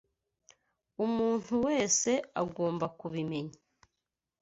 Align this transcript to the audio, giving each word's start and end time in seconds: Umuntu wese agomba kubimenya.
Umuntu 1.05 1.53
wese 1.65 2.11
agomba 2.43 2.85
kubimenya. 2.99 3.57